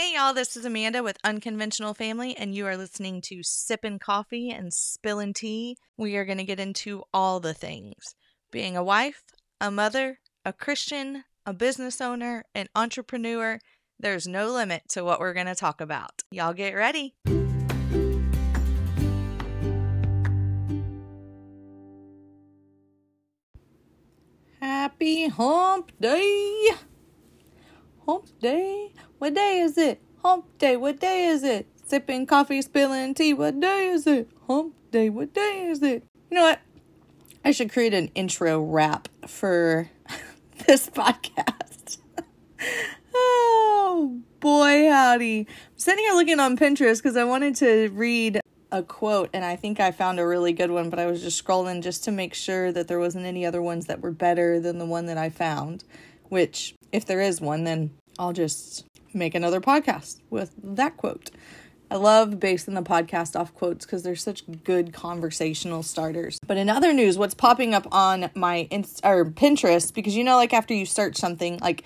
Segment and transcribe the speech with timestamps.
[0.00, 4.48] Hey y'all, this is Amanda with Unconventional Family, and you are listening to Sippin' Coffee
[4.48, 5.76] and Spillin' Tea.
[5.96, 8.14] We are going to get into all the things
[8.52, 9.24] being a wife,
[9.60, 13.58] a mother, a Christian, a business owner, an entrepreneur.
[13.98, 16.22] There's no limit to what we're going to talk about.
[16.30, 17.16] Y'all get ready.
[24.60, 26.68] Happy hump day.
[28.08, 28.90] Hump day.
[29.18, 30.00] What day is it?
[30.22, 30.78] Hump day.
[30.78, 31.66] What day is it?
[31.84, 33.34] Sipping coffee, spilling tea.
[33.34, 34.30] What day is it?
[34.46, 35.10] Hump day.
[35.10, 36.04] What day is it?
[36.30, 36.60] You know what?
[37.44, 39.90] I should create an intro rap for
[40.66, 41.98] this podcast.
[43.14, 45.40] oh boy, howdy.
[45.40, 45.46] I'm
[45.76, 48.40] sitting here looking on Pinterest because I wanted to read
[48.72, 51.44] a quote and I think I found a really good one, but I was just
[51.44, 54.78] scrolling just to make sure that there wasn't any other ones that were better than
[54.78, 55.84] the one that I found.
[56.30, 58.84] Which, if there is one, then I'll just
[59.14, 61.30] make another podcast with that quote.
[61.90, 66.38] I love basing the podcast off quotes because they're such good conversational starters.
[66.46, 70.36] But in other news, what's popping up on my Inst- or Pinterest because you know
[70.36, 71.84] like after you search something like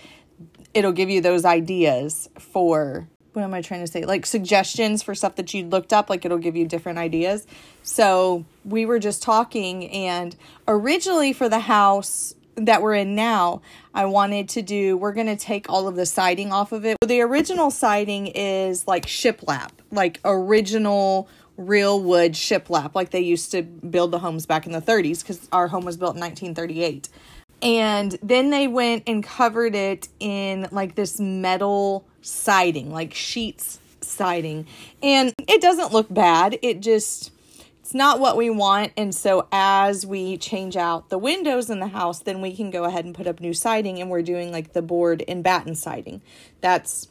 [0.75, 4.05] it'll give you those ideas for what am I trying to say?
[4.05, 7.47] Like suggestions for stuff that you looked up, like it'll give you different ideas.
[7.83, 10.37] So we were just talking, and
[10.69, 13.63] originally for the house that we're in now,
[13.95, 16.97] I wanted to do, we're going to take all of the siding off of it.
[17.07, 23.63] The original siding is like shiplap, like original real wood shiplap, like they used to
[23.63, 27.09] build the homes back in the 30s because our home was built in 1938.
[27.63, 34.67] And then they went and covered it in like this metal siding, like sheets siding.
[35.03, 36.59] And it doesn't look bad.
[36.63, 37.31] It just
[37.83, 38.93] it's not what we want.
[38.97, 42.85] And so as we change out the windows in the house, then we can go
[42.85, 46.23] ahead and put up new siding and we're doing like the board and batten siding.
[46.61, 47.09] That's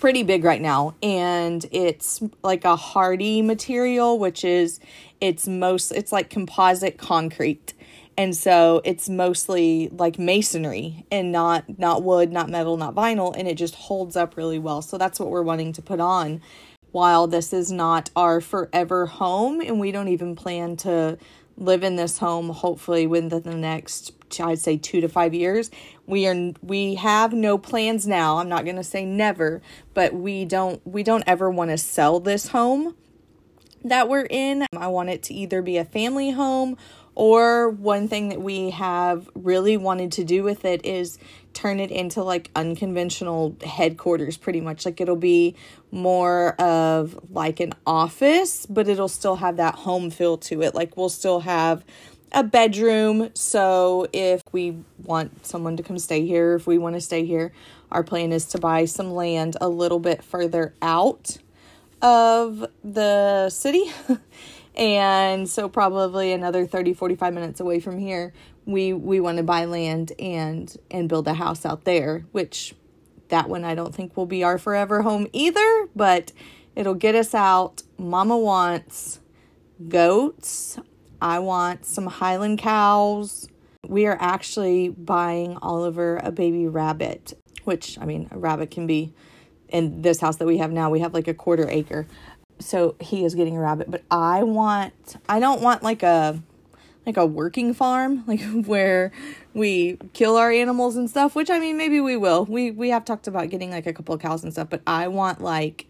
[0.00, 4.78] pretty big right now and it's like a hardy material which is
[5.22, 7.72] it's most it's like composite concrete
[8.18, 13.48] and so it's mostly like masonry and not not wood not metal not vinyl and
[13.48, 16.42] it just holds up really well so that's what we're wanting to put on
[16.96, 21.18] while this is not our forever home and we don't even plan to
[21.58, 25.70] live in this home hopefully within the next I'd say 2 to 5 years
[26.06, 28.38] we are we have no plans now.
[28.38, 29.60] I'm not going to say never
[29.92, 32.96] but we don't we don't ever want to sell this home
[33.84, 34.64] that we're in.
[34.74, 36.78] I want it to either be a family home
[37.16, 41.18] or one thing that we have really wanted to do with it is
[41.54, 44.84] turn it into like unconventional headquarters pretty much.
[44.84, 45.56] Like it'll be
[45.90, 50.74] more of like an office but it'll still have that home feel to it.
[50.74, 51.82] Like we'll still have
[52.32, 53.30] a bedroom.
[53.32, 57.52] So if we want someone to come stay here if we want to stay here
[57.90, 61.38] our plan is to buy some land a little bit further out
[62.02, 63.84] of the city
[64.76, 68.32] and so probably another 30 45 minutes away from here
[68.64, 72.74] we we want to buy land and and build a house out there which
[73.28, 76.32] that one i don't think will be our forever home either but
[76.76, 77.82] it'll get us out.
[77.98, 79.18] Mama wants
[79.88, 80.78] goats.
[81.20, 83.48] I want some highland cows.
[83.88, 87.34] We are actually buying oliver a baby rabbit
[87.64, 89.12] which i mean a rabbit can be
[89.68, 92.06] in this house that we have now we have like a quarter acre
[92.58, 96.42] so he is getting a rabbit but i want i don't want like a
[97.06, 99.12] like a working farm like where
[99.54, 102.44] we kill our animals and stuff which i mean maybe we will.
[102.44, 105.08] We we have talked about getting like a couple of cows and stuff but i
[105.08, 105.86] want like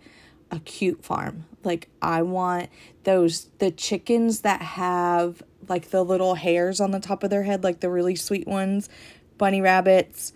[0.53, 1.45] a cute farm.
[1.65, 2.69] Like i want
[3.05, 7.65] those the chickens that have like the little hairs on the top of their head
[7.65, 8.89] like the really sweet ones
[9.39, 10.33] bunny rabbits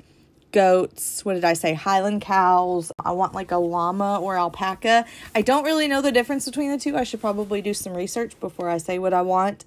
[0.52, 1.24] goats.
[1.24, 1.74] What did I say?
[1.74, 2.92] Highland cows.
[3.04, 5.04] I want like a llama or alpaca.
[5.34, 6.96] I don't really know the difference between the two.
[6.96, 9.64] I should probably do some research before I say what I want.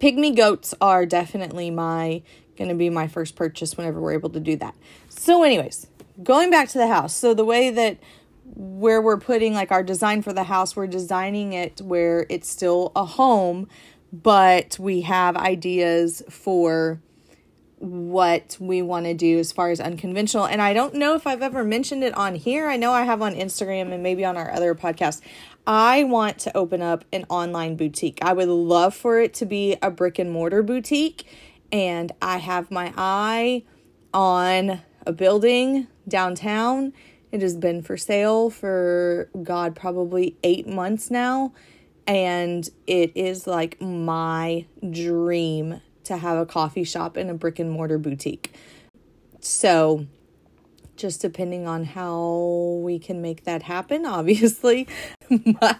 [0.00, 2.22] Pygmy goats are definitely my
[2.56, 4.74] going to be my first purchase whenever we're able to do that.
[5.08, 5.88] So anyways,
[6.22, 7.14] going back to the house.
[7.14, 7.98] So the way that
[8.54, 12.92] where we're putting like our design for the house, we're designing it where it's still
[12.94, 13.68] a home,
[14.12, 17.00] but we have ideas for
[17.78, 20.46] what we want to do as far as unconventional.
[20.46, 22.68] And I don't know if I've ever mentioned it on here.
[22.68, 25.20] I know I have on Instagram and maybe on our other podcast.
[25.66, 28.18] I want to open up an online boutique.
[28.22, 31.26] I would love for it to be a brick and mortar boutique.
[31.72, 33.64] And I have my eye
[34.12, 36.92] on a building downtown.
[37.32, 41.52] It has been for sale for, God, probably eight months now.
[42.06, 47.70] And it is like my dream to have a coffee shop and a brick and
[47.70, 48.54] mortar boutique.
[49.40, 50.06] So
[50.96, 54.06] just depending on how we can make that happen.
[54.06, 54.86] Obviously,
[55.28, 55.76] my,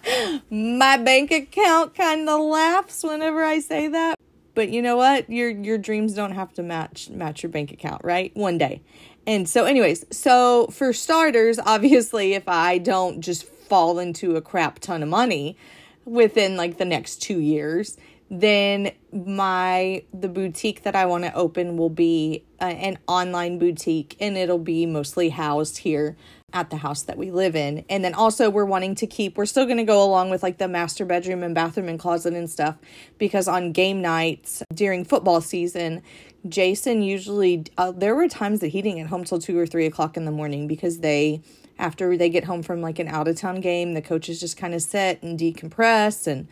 [0.51, 4.19] my bank account kind of laughs whenever I say that.
[4.55, 5.29] But you know what?
[5.29, 8.35] Your your dreams don't have to match match your bank account, right?
[8.37, 8.83] One day.
[9.27, 14.79] And so anyways, so for starters, obviously if I don't just fall into a crap
[14.79, 15.57] ton of money
[16.05, 17.97] within like the next 2 years,
[18.31, 24.17] then my the boutique that I want to open will be uh, an online boutique
[24.19, 26.17] and it'll be mostly housed here
[26.53, 27.85] at the house that we live in.
[27.91, 30.59] And then also we're wanting to keep we're still going to go along with like
[30.59, 32.77] the master bedroom and bathroom and closet and stuff
[33.19, 36.03] because on game nights during football season,
[36.49, 39.87] Jason usually uh, there were times that he didn't get home till 2 or 3
[39.87, 41.43] o'clock in the morning because they
[41.79, 44.75] after they get home from like an out of town game, the coaches just kind
[44.75, 46.47] of sit and decompress and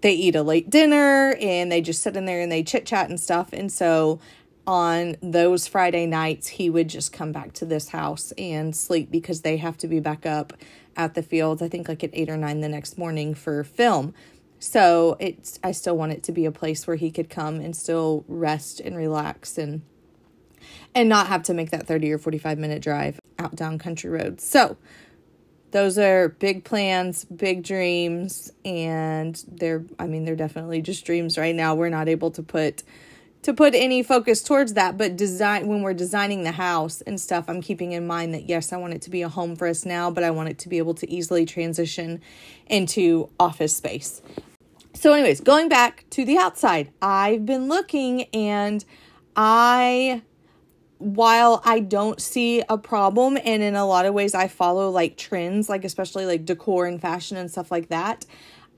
[0.00, 3.08] they eat a late dinner and they just sit in there and they chit chat
[3.08, 3.52] and stuff.
[3.52, 4.20] And so
[4.66, 9.42] on those Friday nights, he would just come back to this house and sleep because
[9.42, 10.52] they have to be back up
[10.96, 14.14] at the fields, I think like at eight or nine the next morning for film.
[14.58, 17.74] So it's I still want it to be a place where he could come and
[17.74, 19.82] still rest and relax and
[20.94, 24.44] and not have to make that 30 or 45 minute drive out down country roads.
[24.44, 24.76] So
[25.70, 31.54] those are big plans, big dreams, and they're I mean they're definitely just dreams right
[31.54, 31.74] now.
[31.74, 32.82] We're not able to put
[33.42, 37.46] to put any focus towards that, but design when we're designing the house and stuff,
[37.48, 39.86] I'm keeping in mind that yes, I want it to be a home for us
[39.86, 42.20] now, but I want it to be able to easily transition
[42.66, 44.20] into office space.
[44.92, 48.84] So anyways, going back to the outside, I've been looking and
[49.34, 50.22] I
[51.00, 55.16] while I don't see a problem, and in a lot of ways I follow like
[55.16, 58.26] trends, like especially like decor and fashion and stuff like that,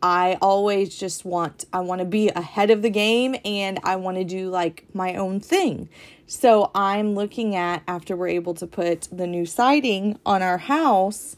[0.01, 4.19] I always just want, I want to be ahead of the game and I want
[4.19, 5.89] to do like my own thing.
[6.27, 11.37] So I'm looking at after we're able to put the new siding on our house.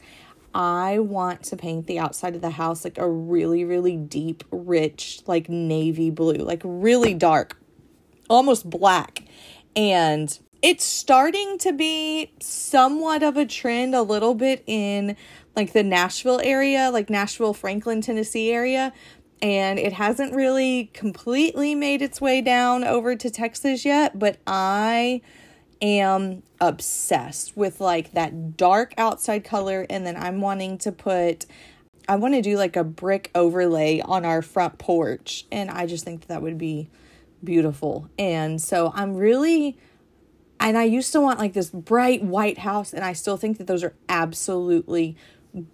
[0.55, 5.23] I want to paint the outside of the house like a really, really deep, rich,
[5.27, 7.59] like navy blue, like really dark,
[8.31, 9.25] almost black.
[9.75, 15.15] And it's starting to be somewhat of a trend a little bit in
[15.55, 18.91] like the Nashville area, like Nashville, Franklin, Tennessee area.
[19.43, 25.21] And it hasn't really completely made its way down over to Texas yet, but I
[25.83, 29.87] am obsessed with like that dark outside color.
[29.91, 31.45] And then I'm wanting to put,
[32.09, 35.45] I want to do like a brick overlay on our front porch.
[35.53, 36.89] And I just think that, that would be
[37.45, 38.09] beautiful.
[38.19, 39.77] And so I'm really
[40.61, 43.67] and I used to want like this bright white house, and I still think that
[43.67, 45.17] those are absolutely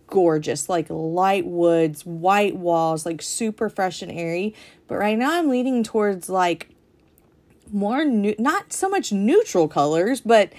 [0.07, 4.55] gorgeous, like light woods, white walls, like super fresh and airy.
[4.89, 6.69] But right now I'm leaning towards like
[7.73, 10.53] more new, not so much neutral colors, but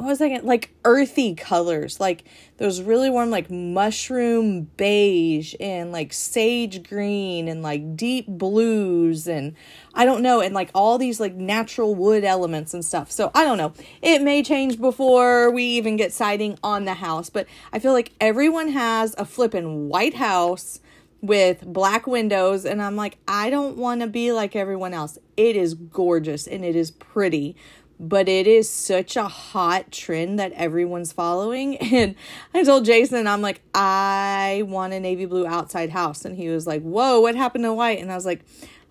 [0.00, 0.46] what was I getting?
[0.46, 2.24] like earthy colors, like
[2.56, 9.54] those really warm, like mushroom beige and like sage green and like deep blues and
[9.94, 13.10] I don't know, and like all these like natural wood elements and stuff.
[13.10, 13.74] So I don't know.
[14.00, 18.12] It may change before we even get siding on the house, but I feel like
[18.20, 20.80] everyone has a flippin' white house
[21.22, 25.18] with black windows and I'm like I don't want to be like everyone else.
[25.36, 27.56] It is gorgeous and it is pretty
[28.02, 31.76] but it is such a hot trend that everyone's following.
[32.00, 32.14] And
[32.54, 36.24] I told Jason, I'm like, I want a navy blue outside house.
[36.24, 37.98] And he was like, Whoa, what happened to white?
[38.00, 38.40] And I was like,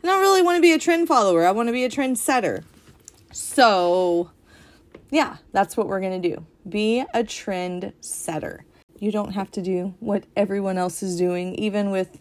[0.04, 1.46] I don't really want to be a trend follower.
[1.46, 2.64] I want to be a trend setter.
[3.32, 4.30] So,
[5.10, 6.46] yeah, that's what we're going to do.
[6.68, 8.66] Be a trend setter.
[9.00, 12.20] You don't have to do what everyone else is doing, even with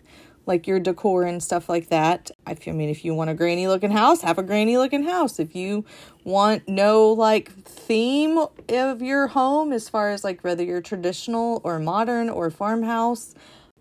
[0.48, 2.30] like your decor and stuff like that.
[2.46, 5.38] I mean, if you want a granny looking house, have a granny looking house.
[5.38, 5.84] If you
[6.24, 11.78] want no like theme of your home as far as like whether you're traditional or
[11.78, 13.34] modern or farmhouse,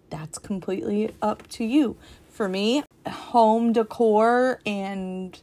[0.10, 1.98] that's completely up to you.
[2.30, 5.40] For me, home decor and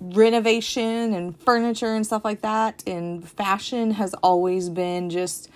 [0.00, 5.50] renovation and furniture and stuff like that and fashion has always been just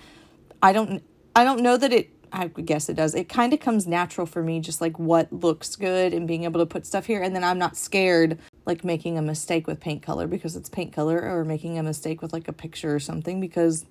[0.61, 1.03] I don't
[1.35, 3.15] I don't know that it I guess it does.
[3.15, 6.59] It kind of comes natural for me, just like what looks good and being able
[6.59, 7.21] to put stuff here.
[7.21, 10.93] And then I'm not scared like making a mistake with paint color because it's paint
[10.93, 13.85] color or making a mistake with like a picture or something because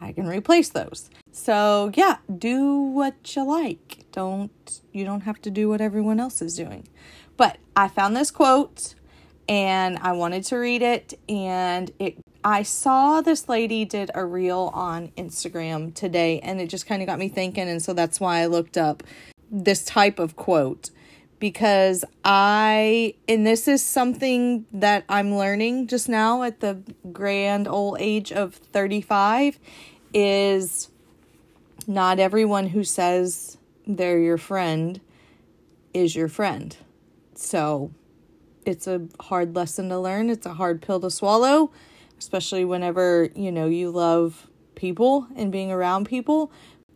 [0.00, 1.10] I can replace those.
[1.32, 4.04] So yeah, do what you like.
[4.12, 6.88] Don't, you don't have to do what everyone else is doing.
[7.36, 8.94] But I found this quote
[9.48, 14.70] and I wanted to read it and it I saw this lady did a reel
[14.72, 18.38] on Instagram today and it just kind of got me thinking and so that's why
[18.38, 19.02] I looked up
[19.50, 20.90] this type of quote
[21.40, 27.96] because I, and this is something that I'm learning just now at the grand old
[27.98, 29.58] age of 35,
[30.14, 30.88] is
[31.88, 35.00] not everyone who says they're your friend
[35.92, 36.76] is your friend.
[37.34, 37.90] So
[38.64, 40.30] it's a hard lesson to learn.
[40.30, 41.72] It's a hard pill to swallow,
[42.18, 46.52] especially whenever, you know, you love people and being around people.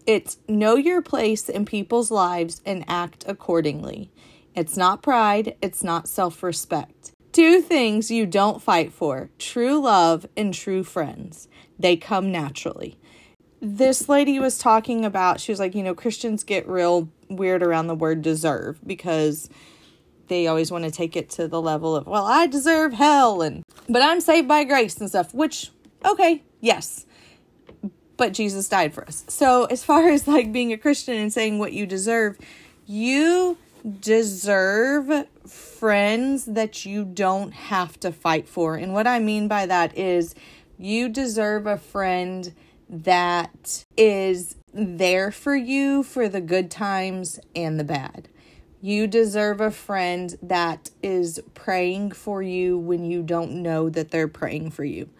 [0.06, 4.10] It's know your place in people's lives and act accordingly.
[4.54, 7.12] It's not pride, it's not self respect.
[7.32, 11.48] Two things you don't fight for true love and true friends.
[11.78, 12.98] They come naturally.
[13.60, 17.86] This lady was talking about, she was like, you know, Christians get real weird around
[17.86, 19.48] the word deserve because
[20.30, 23.62] they always want to take it to the level of, well, I deserve hell and,
[23.86, 25.70] but I'm saved by grace and stuff, which,
[26.06, 27.04] okay, yes
[28.20, 29.24] but Jesus died for us.
[29.28, 32.38] So, as far as like being a Christian and saying what you deserve,
[32.86, 33.56] you
[34.00, 38.76] deserve friends that you don't have to fight for.
[38.76, 40.34] And what I mean by that is
[40.76, 42.52] you deserve a friend
[42.90, 48.28] that is there for you for the good times and the bad.
[48.82, 54.28] You deserve a friend that is praying for you when you don't know that they're
[54.28, 55.10] praying for you.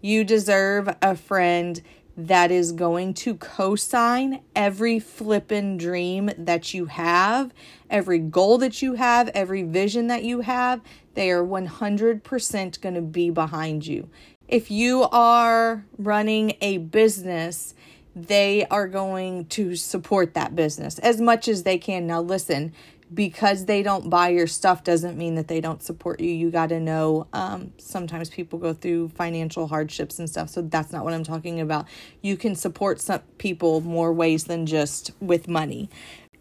[0.00, 1.82] You deserve a friend
[2.16, 7.52] that is going to co sign every flippin' dream that you have,
[7.90, 10.80] every goal that you have, every vision that you have.
[11.14, 14.08] They are 100% going to be behind you.
[14.46, 17.74] If you are running a business,
[18.14, 22.06] they are going to support that business as much as they can.
[22.06, 22.72] Now, listen,
[23.12, 26.30] because they don't buy your stuff doesn't mean that they don't support you.
[26.30, 30.50] You got to know um, sometimes people go through financial hardships and stuff.
[30.50, 31.86] So that's not what I'm talking about.
[32.20, 35.88] You can support some people more ways than just with money.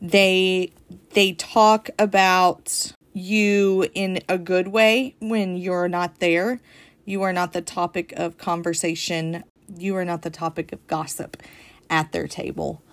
[0.02, 0.72] They
[1.12, 6.60] they talk about you in a good way when you're not there.
[7.06, 9.44] You are not the topic of conversation.
[9.76, 11.42] You are not the topic of gossip
[11.90, 12.84] at their table.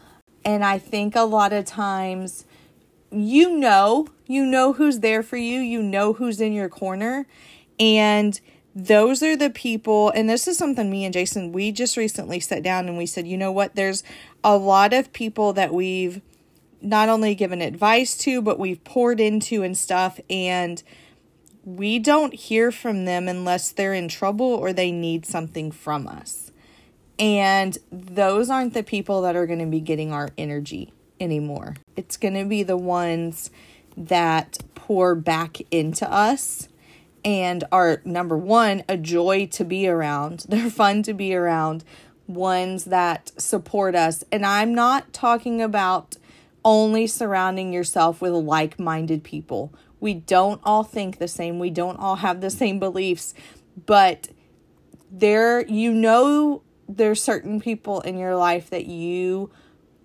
[0.45, 2.45] And I think a lot of times
[3.14, 7.26] you know, you know who's there for you, you know who's in your corner.
[7.78, 8.40] And
[8.75, 12.62] those are the people, and this is something me and Jason, we just recently sat
[12.62, 14.02] down and we said, you know what, there's
[14.42, 16.21] a lot of people that we've
[16.80, 20.18] not only given advice to, but we've poured into and stuff.
[20.28, 20.83] And
[21.64, 26.50] we don't hear from them unless they're in trouble or they need something from us.
[27.18, 31.76] And those aren't the people that are going to be getting our energy anymore.
[31.97, 33.50] It's going to be the ones
[33.97, 36.68] that pour back into us
[37.25, 40.40] and are number one, a joy to be around.
[40.49, 41.85] They're fun to be around,
[42.26, 44.25] ones that support us.
[44.30, 46.16] And I'm not talking about
[46.64, 49.73] only surrounding yourself with like minded people.
[50.00, 53.35] We don't all think the same, we don't all have the same beliefs,
[53.87, 54.28] but
[55.11, 59.50] there, you know, there's certain people in your life that you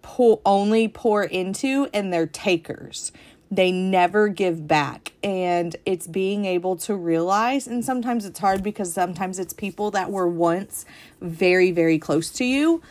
[0.01, 3.11] pour only pour into and they're takers.
[3.51, 5.13] They never give back.
[5.23, 10.11] And it's being able to realize, and sometimes it's hard because sometimes it's people that
[10.11, 10.85] were once
[11.19, 12.81] very, very close to you.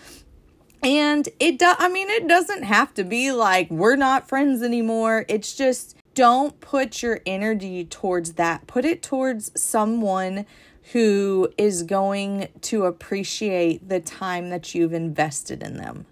[0.82, 5.24] And it does, I mean, it doesn't have to be like we're not friends anymore.
[5.28, 8.66] It's just don't put your energy towards that.
[8.66, 10.46] Put it towards someone
[10.92, 16.06] who is going to appreciate the time that you've invested in them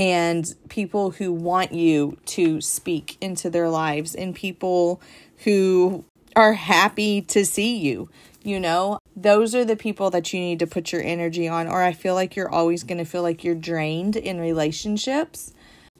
[0.00, 4.98] and people who want you to speak into their lives and people
[5.44, 6.02] who
[6.34, 8.08] are happy to see you.
[8.42, 11.82] You know, those are the people that you need to put your energy on, or
[11.82, 15.52] I feel like you're always going to feel like you're drained in relationships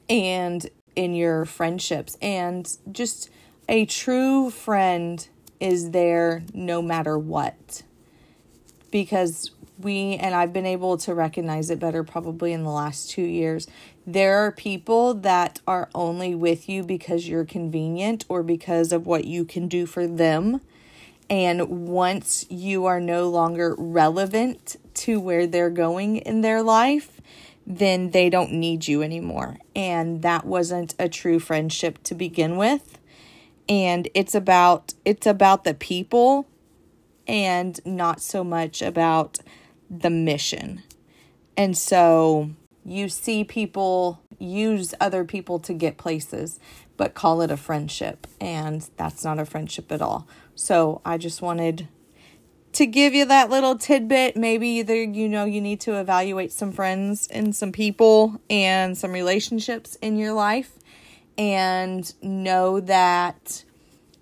[0.09, 2.17] and in your friendships.
[2.23, 3.29] And just
[3.69, 5.27] a true friend
[5.59, 7.83] is there no matter what.
[8.89, 9.51] Because
[9.83, 13.67] we, and I've been able to recognize it better probably in the last two years.
[14.05, 19.25] There are people that are only with you because you're convenient or because of what
[19.25, 20.61] you can do for them.
[21.29, 27.21] And once you are no longer relevant to where they're going in their life,
[27.65, 29.57] then they don't need you anymore.
[29.75, 32.97] And that wasn't a true friendship to begin with.
[33.69, 36.47] And it's about it's about the people
[37.27, 39.39] and not so much about
[39.91, 40.81] the mission.
[41.57, 42.49] And so
[42.85, 46.59] you see people use other people to get places,
[46.97, 48.25] but call it a friendship.
[48.39, 50.27] And that's not a friendship at all.
[50.55, 51.87] So I just wanted
[52.73, 54.37] to give you that little tidbit.
[54.37, 59.11] Maybe either you know you need to evaluate some friends and some people and some
[59.11, 60.71] relationships in your life
[61.37, 63.65] and know that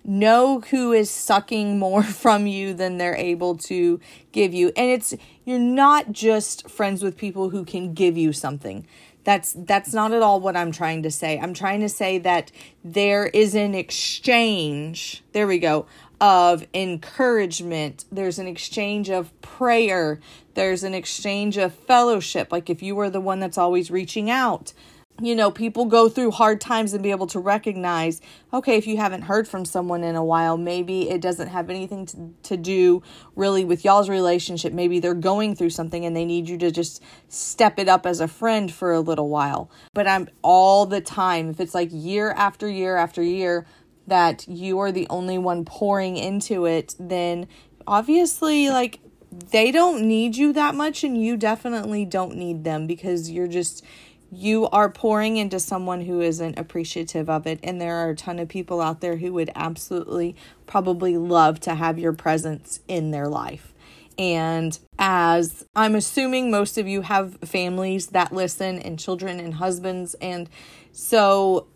[0.04, 4.00] know who is sucking more from you than they're able to
[4.32, 5.14] give you and it's
[5.44, 8.86] you're not just friends with people who can give you something
[9.24, 11.38] that's that's not at all what I'm trying to say.
[11.38, 12.50] I'm trying to say that
[12.82, 15.22] there is an exchange.
[15.32, 15.86] There we go.
[16.20, 18.04] Of encouragement.
[18.10, 20.20] There's an exchange of prayer.
[20.54, 22.50] There's an exchange of fellowship.
[22.50, 24.72] Like if you were the one that's always reaching out,
[25.20, 28.20] you know, people go through hard times and be able to recognize,
[28.52, 32.06] okay, if you haven't heard from someone in a while, maybe it doesn't have anything
[32.06, 33.02] to, to do
[33.36, 34.72] really with y'all's relationship.
[34.72, 38.20] Maybe they're going through something and they need you to just step it up as
[38.20, 39.70] a friend for a little while.
[39.92, 43.66] But I'm all the time, if it's like year after year after year
[44.06, 47.46] that you are the only one pouring into it, then
[47.86, 49.00] obviously, like,
[49.30, 53.84] they don't need you that much and you definitely don't need them because you're just
[54.32, 57.58] you are pouring into someone who isn't appreciative of it.
[57.62, 61.74] And there are a ton of people out there who would absolutely probably love to
[61.74, 63.74] have your presence in their life.
[64.18, 70.14] And as I'm assuming most of you have families that listen and children and husbands.
[70.20, 70.48] And
[70.92, 71.66] so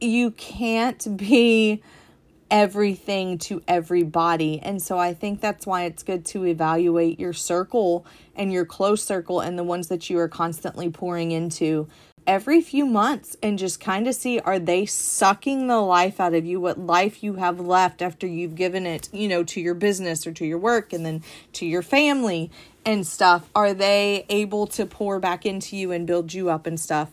[0.00, 1.82] you can't be
[2.50, 4.60] everything to everybody.
[4.60, 8.04] And so I think that's why it's good to evaluate your circle
[8.34, 11.88] and your close circle and the ones that you are constantly pouring into
[12.26, 16.44] every few months and just kind of see are they sucking the life out of
[16.44, 20.26] you what life you have left after you've given it you know to your business
[20.26, 22.50] or to your work and then to your family
[22.84, 26.78] and stuff are they able to pour back into you and build you up and
[26.78, 27.10] stuff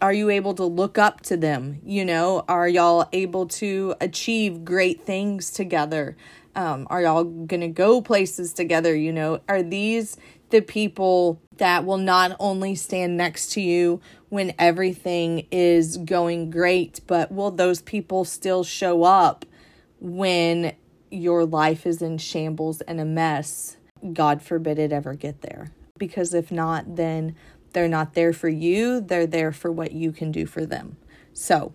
[0.00, 1.80] are you able to look up to them?
[1.84, 6.16] You know, are y'all able to achieve great things together?
[6.54, 8.94] Um, are y'all gonna go places together?
[8.94, 10.16] You know, are these
[10.50, 17.00] the people that will not only stand next to you when everything is going great,
[17.06, 19.44] but will those people still show up
[20.00, 20.74] when
[21.10, 23.76] your life is in shambles and a mess?
[24.12, 25.72] God forbid it ever get there.
[25.98, 27.34] Because if not, then
[27.76, 30.96] they're not there for you, they're there for what you can do for them.
[31.34, 31.74] So,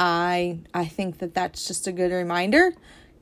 [0.00, 2.74] I I think that that's just a good reminder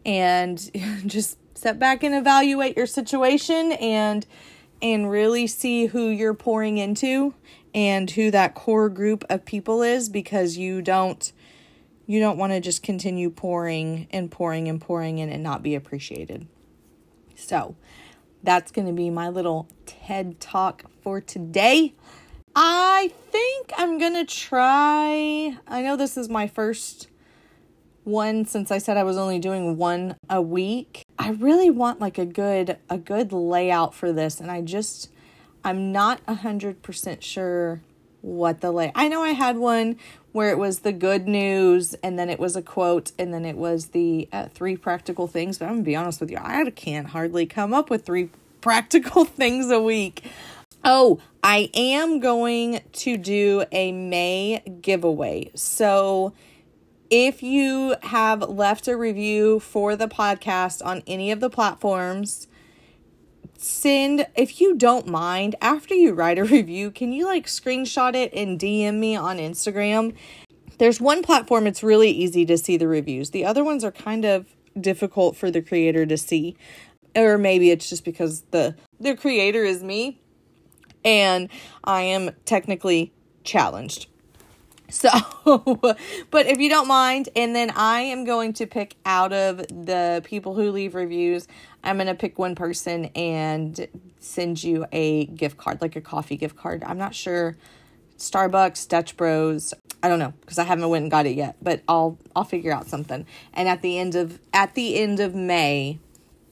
[0.06, 0.58] and
[1.06, 4.24] just step back and evaluate your situation and
[4.80, 7.34] and really see who you're pouring into
[7.74, 11.34] and who that core group of people is because you don't
[12.06, 15.74] you don't want to just continue pouring and pouring and pouring in and not be
[15.74, 16.46] appreciated.
[17.36, 17.76] So,
[18.42, 21.94] that's going to be my little TED talk for today.
[22.54, 25.56] I think I'm going to try.
[25.66, 27.08] I know this is my first
[28.04, 31.02] one since I said I was only doing one a week.
[31.18, 35.10] I really want like a good a good layout for this and I just
[35.62, 37.82] I'm not a 100% sure
[38.22, 38.92] what the lay.
[38.94, 39.96] I know I had one
[40.32, 43.56] where it was the good news and then it was a quote and then it
[43.56, 47.08] was the uh, three practical things but i'm gonna be honest with you i can't
[47.08, 48.30] hardly come up with three
[48.60, 50.22] practical things a week
[50.84, 56.32] oh i am going to do a may giveaway so
[57.08, 62.46] if you have left a review for the podcast on any of the platforms
[63.62, 68.32] send if you don't mind after you write a review can you like screenshot it
[68.32, 70.14] and dm me on instagram?
[70.78, 73.30] There's one platform it's really easy to see the reviews.
[73.30, 74.46] The other ones are kind of
[74.80, 76.56] difficult for the creator to see.
[77.14, 80.20] Or maybe it's just because the the creator is me
[81.04, 81.48] and
[81.84, 83.12] i am technically
[83.44, 84.06] challenged.
[84.90, 85.08] So,
[86.30, 90.20] but if you don't mind, and then I am going to pick out of the
[90.24, 91.46] people who leave reviews,
[91.82, 93.88] I'm going to pick one person and
[94.18, 96.82] send you a gift card, like a coffee gift card.
[96.84, 97.56] I'm not sure
[98.18, 99.74] Starbucks, Dutch Bros.
[100.02, 102.72] I don't know because I haven't went and got it yet, but I'll I'll figure
[102.72, 103.26] out something.
[103.52, 105.98] And at the end of at the end of May,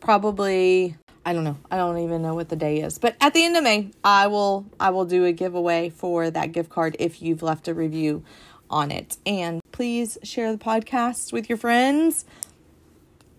[0.01, 1.59] probably I don't know.
[1.71, 2.99] I don't even know what the day is.
[2.99, 6.53] But at the end of May, I will I will do a giveaway for that
[6.53, 8.25] gift card if you've left a review
[8.71, 9.17] on it.
[9.27, 12.25] And please share the podcast with your friends,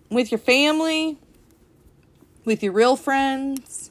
[0.08, 1.18] with your family,
[2.44, 3.90] with your real friends,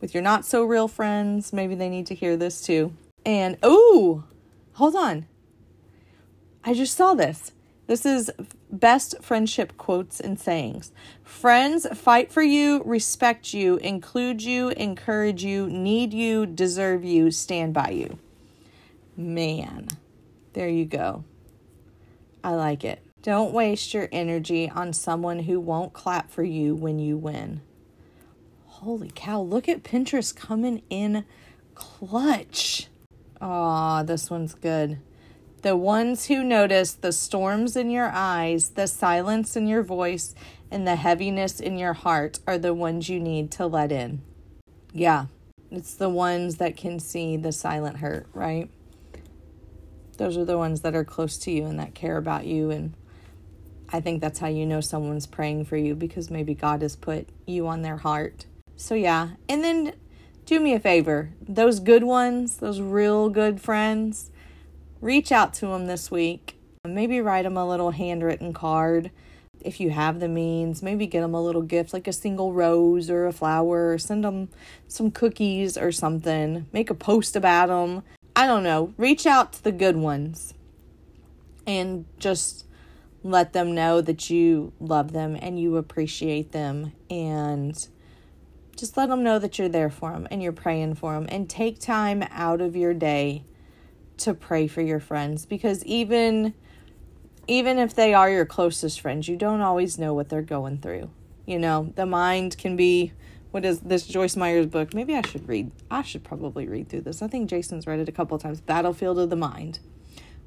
[0.00, 1.52] with your not so real friends.
[1.52, 2.92] Maybe they need to hear this too.
[3.24, 4.24] And oh,
[4.74, 5.26] hold on.
[6.64, 7.52] I just saw this.
[7.86, 8.30] This is
[8.70, 10.90] best friendship quotes and sayings.
[11.22, 17.72] Friends fight for you, respect you, include you, encourage you, need you, deserve you, stand
[17.72, 18.18] by you.
[19.16, 19.88] Man,
[20.52, 21.24] there you go.
[22.42, 23.02] I like it.
[23.22, 27.60] Don't waste your energy on someone who won't clap for you when you win.
[28.80, 31.24] Holy cow, look at Pinterest coming in
[31.74, 32.88] clutch.
[33.40, 34.98] Aw, this one's good.
[35.62, 40.34] The ones who notice the storms in your eyes, the silence in your voice,
[40.70, 44.20] and the heaviness in your heart are the ones you need to let in.
[44.92, 45.26] Yeah,
[45.70, 48.70] it's the ones that can see the silent hurt, right?
[50.18, 52.70] Those are the ones that are close to you and that care about you.
[52.70, 52.92] And
[53.90, 57.30] I think that's how you know someone's praying for you because maybe God has put
[57.46, 58.44] you on their heart.
[58.76, 59.30] So, yeah.
[59.48, 59.94] And then
[60.44, 64.30] do me a favor those good ones, those real good friends,
[65.00, 66.56] reach out to them this week.
[66.84, 69.10] Maybe write them a little handwritten card
[69.60, 70.82] if you have the means.
[70.82, 74.24] Maybe get them a little gift like a single rose or a flower, or send
[74.24, 74.48] them
[74.86, 76.66] some cookies or something.
[76.72, 78.04] Make a post about them.
[78.36, 78.94] I don't know.
[78.96, 80.54] Reach out to the good ones
[81.66, 82.66] and just
[83.24, 87.88] let them know that you love them and you appreciate them and
[88.76, 91.48] just let them know that you're there for them and you're praying for them and
[91.48, 93.44] take time out of your day
[94.18, 96.54] to pray for your friends because even
[97.48, 101.10] even if they are your closest friends you don't always know what they're going through.
[101.46, 103.12] You know the mind can be
[103.50, 104.92] what is this joyce meyer's book?
[104.92, 107.22] Maybe i should read i should probably read through this.
[107.22, 108.60] I think jason's read it a couple times.
[108.60, 109.78] Battlefield of the mind.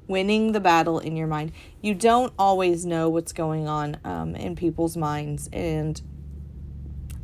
[0.06, 1.52] Winning the battle in your mind.
[1.80, 6.00] You don't always know what's going on um, in people's minds and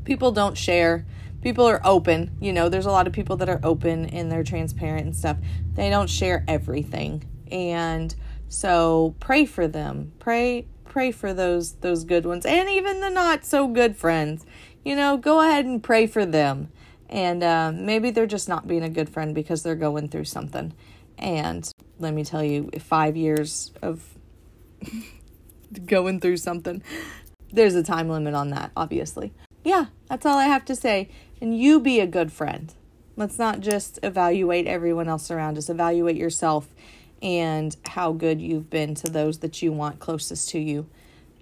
[0.07, 1.05] people don't share.
[1.43, 4.43] People are open you know there's a lot of people that are open and they're
[4.43, 5.37] transparent and stuff.
[5.75, 7.25] They don't share everything.
[7.53, 8.15] And
[8.49, 10.13] so pray for them.
[10.19, 14.47] Pray pray for those those good ones and even the not so good friends.
[14.85, 16.73] You know go ahead and pray for them.
[17.09, 20.73] And uh, maybe they're just not being a good friend because they're going through something.
[21.19, 24.03] And let me tell you five years of
[25.87, 26.83] going through something
[27.53, 29.33] there's a time limit on that obviously
[29.67, 31.09] yeah, that's all I have to say.
[31.41, 32.73] And you be a good friend.
[33.17, 36.69] Let's not just evaluate everyone else around us, evaluate yourself
[37.21, 40.87] and how good you've been to those that you want closest to you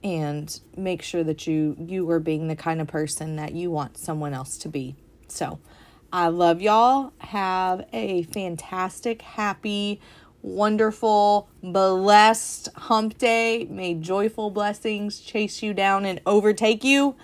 [0.02, 3.98] and make sure that you you are being the kind of person that you want
[3.98, 4.96] someone else to be.
[5.28, 5.58] So,
[6.10, 7.12] I love y'all.
[7.18, 10.00] Have a fantastic, happy,
[10.40, 13.66] wonderful, blessed hump day.
[13.68, 17.16] May joyful blessings chase you down and overtake you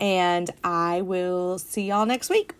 [0.00, 2.54] and I will see y'all next week.